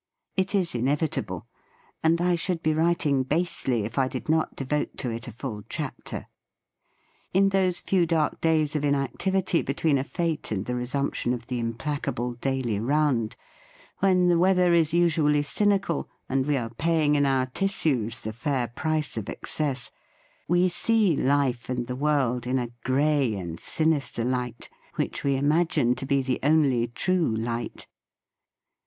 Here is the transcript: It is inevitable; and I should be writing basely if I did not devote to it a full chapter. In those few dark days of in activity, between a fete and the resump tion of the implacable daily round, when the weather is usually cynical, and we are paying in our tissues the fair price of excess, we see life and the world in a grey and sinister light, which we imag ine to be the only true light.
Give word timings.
It 0.35 0.55
is 0.55 0.73
inevitable; 0.73 1.45
and 2.01 2.19
I 2.19 2.33
should 2.33 2.63
be 2.63 2.73
writing 2.73 3.21
basely 3.21 3.83
if 3.85 3.99
I 3.99 4.07
did 4.07 4.29
not 4.29 4.55
devote 4.55 4.97
to 4.97 5.11
it 5.11 5.27
a 5.27 5.31
full 5.31 5.61
chapter. 5.69 6.25
In 7.35 7.49
those 7.49 7.79
few 7.79 8.07
dark 8.07 8.41
days 8.41 8.75
of 8.75 8.83
in 8.83 8.95
activity, 8.95 9.61
between 9.61 9.99
a 9.99 10.03
fete 10.03 10.51
and 10.51 10.65
the 10.65 10.73
resump 10.73 11.13
tion 11.13 11.33
of 11.33 11.45
the 11.45 11.59
implacable 11.59 12.33
daily 12.33 12.79
round, 12.79 13.35
when 13.99 14.27
the 14.27 14.39
weather 14.39 14.73
is 14.73 14.91
usually 14.91 15.43
cynical, 15.43 16.09
and 16.27 16.47
we 16.47 16.57
are 16.57 16.71
paying 16.71 17.13
in 17.13 17.27
our 17.27 17.45
tissues 17.45 18.21
the 18.21 18.33
fair 18.33 18.69
price 18.69 19.17
of 19.17 19.29
excess, 19.29 19.91
we 20.47 20.67
see 20.67 21.15
life 21.15 21.69
and 21.69 21.85
the 21.85 21.95
world 21.95 22.47
in 22.47 22.57
a 22.57 22.71
grey 22.83 23.35
and 23.35 23.59
sinister 23.59 24.23
light, 24.23 24.67
which 24.95 25.23
we 25.23 25.35
imag 25.35 25.77
ine 25.77 25.93
to 25.93 26.07
be 26.07 26.23
the 26.23 26.39
only 26.41 26.87
true 26.87 27.35
light. 27.35 27.85